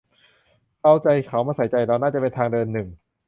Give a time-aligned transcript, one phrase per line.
[0.83, 2.87] "เอาใจเขามาใส่ใจเรา" น่าจะเป็นทางเดินหนึ่ง